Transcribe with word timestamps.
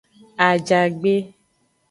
Ajagbe. 0.47 1.13